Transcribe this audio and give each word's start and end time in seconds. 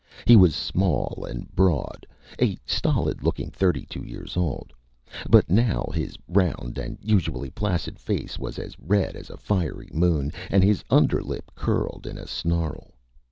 He 0.25 0.35
was 0.35 0.55
small 0.55 1.27
and 1.29 1.47
broad 1.55 2.07
a 2.41 2.57
stolid 2.65 3.21
looking 3.23 3.51
thirty 3.51 3.85
two 3.85 4.03
years 4.03 4.35
old. 4.35 4.73
But 5.29 5.47
now 5.47 5.91
his 5.93 6.15
round 6.27 6.79
and 6.79 6.97
usually 7.03 7.51
placid 7.51 7.99
face 7.99 8.39
was 8.39 8.57
as 8.57 8.75
red 8.79 9.15
as 9.15 9.29
a 9.29 9.37
fiery 9.37 9.89
moon, 9.93 10.31
and 10.49 10.63
his 10.63 10.83
underlip 10.89 11.53
curled 11.53 12.07
in 12.07 12.17
a 12.17 12.25
snarl. 12.25 12.95